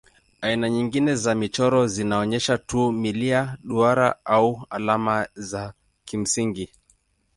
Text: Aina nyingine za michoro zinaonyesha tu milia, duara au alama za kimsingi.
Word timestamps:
Aina 0.41 0.69
nyingine 0.69 1.15
za 1.15 1.35
michoro 1.35 1.87
zinaonyesha 1.87 2.57
tu 2.57 2.91
milia, 2.91 3.57
duara 3.63 4.25
au 4.25 4.65
alama 4.69 5.27
za 5.35 5.73
kimsingi. 6.05 6.69